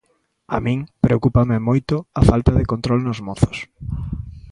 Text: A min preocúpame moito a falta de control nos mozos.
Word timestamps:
A 0.55 0.57
min 0.65 0.79
preocúpame 1.05 1.65
moito 1.69 1.95
a 2.19 2.21
falta 2.29 2.51
de 2.57 2.65
control 2.71 2.99
nos 3.03 3.19
mozos. 3.27 3.57